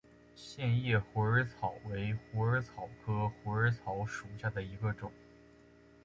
[0.33, 5.11] 线叶虎耳草为虎耳草科虎耳草属下的一个种。